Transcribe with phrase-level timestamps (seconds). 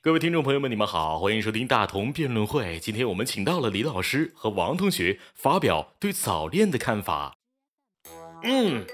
[0.00, 2.78] 各位听众朋友们，你们好，欢迎收听大同辩论会。
[2.78, 7.34] 今天我们请到了李老师和王同学发表对早恋的看法。
[8.44, 8.86] 嗯，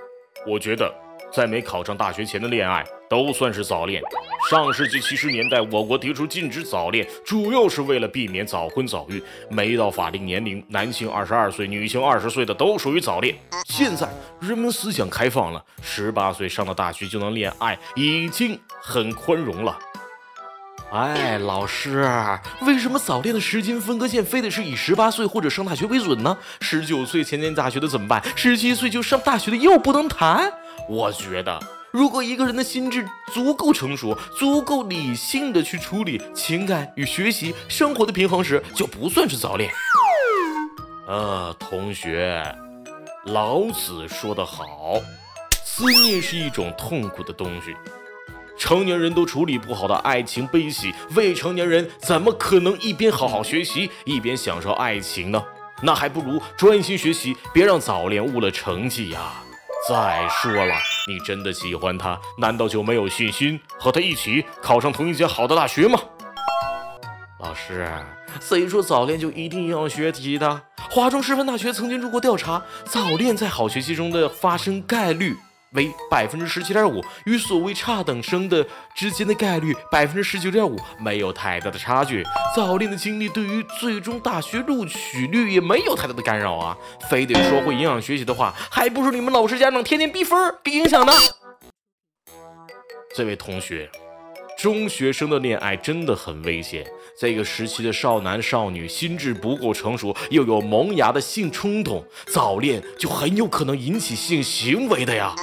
[0.47, 0.91] 我觉得
[1.31, 4.03] 在没考上大学前的恋爱都算是早恋。
[4.51, 9.23] 上世纪七十年代，我国提出禁止早恋，主要是为了避免早婚早育。
[9.51, 13.37] 没到法定年龄，男性二十二岁、女性二十岁的都属于早恋。
[13.69, 14.09] 现在
[14.41, 19.79] 人们思想开放了，十八岁上了大学就能恋爱，已经很宽容了。
[20.91, 22.09] 哎，老师，
[22.63, 26.37] 为什么早恋的时间分割线非得是以十八岁或者上大学为准呢？
[26.61, 28.23] 十九岁前念大学的怎么办？
[28.37, 30.53] 十七岁就上大学的又不能谈？
[30.89, 31.59] 我觉得。
[31.91, 39.73] 如果一个人的心智足够成熟，足够理性的去处理情感与学习生活的平衡时，就不算是早恋。
[41.07, 42.45] 呃，同学，
[43.27, 44.95] 老子说得好，
[45.65, 47.75] 思念是一种痛苦的东西。
[48.65, 55.45] 成年人都处理不好的爱情悲喜，未成年人怎么可能一边好好学习，一边享受爱情呢？
[55.83, 59.35] 那还不如专心学习，别让早恋误了成绩呀。
[59.87, 60.75] 再说了，
[61.07, 66.01] 你真的喜欢他，难道就没有信心和他一起考上同一间好的大学吗？
[67.41, 67.87] 老师，
[68.41, 70.63] 谁说早恋就一定要学题的？
[70.89, 75.37] 华中师范大学曾经做过调查，早恋在好学习中的发生概率。
[75.75, 82.25] 为百分之十七点五，与所谓差等生的之间的概率百分之十九点五没有太大的差距。
[82.57, 86.77] 早恋的经历对于最终大学录取率也没有太大的干扰啊！
[87.11, 91.13] 非得说会影响学习的话，还不是你们老师家长天天逼分给影响的。
[93.15, 93.91] 这位同学。
[94.65, 96.87] 中学生的恋爱真的很危险。
[97.19, 105.37] 这个时期的少男少女心智不够成熟，又有萌芽的性冲动，早恋就很有可能引起性行为的呀。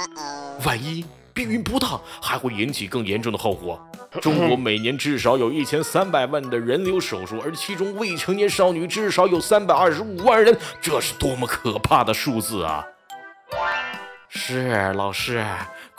[0.66, 3.80] 万一避孕不当，还会引起更严重的后果。
[4.20, 12.84] 中国每年至少有一千三百万的人流手术，而其中未成年少女至少有三百二十五万人，这是多么可怕的数字啊！
[14.28, 15.44] 是老师。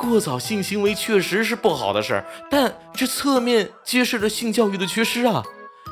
[0.04, 5.44] 过早性行为确实是不好的事儿，但这侧面揭示了性教育的缺失啊！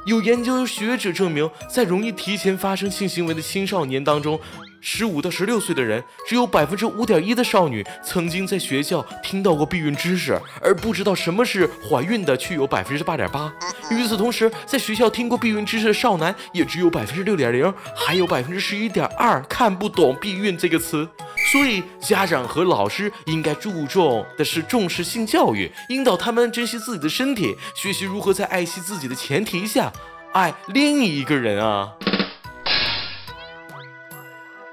[0.06, 4.40] 有研究学者证明，在容易提前发生性行为的青少年当中，
[4.82, 13.54] 十五到十六岁的人，只有百分之五点一的少女曾经在学校听到过避孕知识，而不知道什么是怀孕的却有百分之八点八。
[13.92, 21.08] 与此同时，在学校听过避孕知识的少男也只有百分之六点零，还有百分之十一点二看不懂避孕这个词。
[21.52, 29.92] 所以，家长和老师应该注重的是重视性教育，引导他们珍惜自己的身体，学习如何在爱惜自己的前提下
[30.32, 31.92] 爱另一个人啊。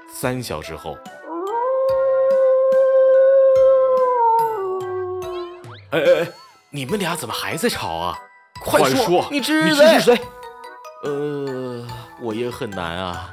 [0.09, 0.97] 三小时后，
[5.89, 6.27] 哎哎哎，
[6.69, 8.17] 你们俩怎么还在吵啊？
[8.61, 10.21] 快说，你知是谁？
[11.03, 11.85] 呃，
[12.21, 13.29] 我也很难啊。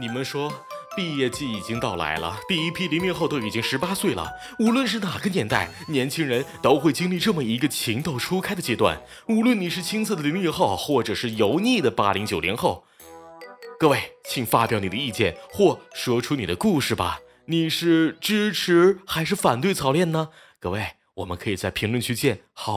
[0.00, 0.52] 你们说。
[0.96, 4.28] 毕业季已经到来了，第一批零零后都已经十八岁了。
[4.58, 9.00] 无论是哪个年代，年轻人都会经历这么一个情窦初开的阶段。
[9.28, 12.84] 无论你是青涩的零零后，或者是油腻的八零九零后，
[13.78, 17.20] 各位，请发表你的意见或说出你的故事吧。
[17.46, 20.30] 你是支持还是反对早恋呢？
[20.58, 22.40] 各位，我们可以在评论区见。
[22.52, 22.68] 好。